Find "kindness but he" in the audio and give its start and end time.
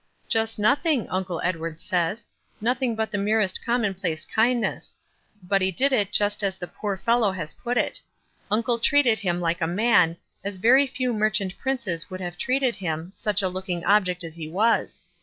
4.25-5.69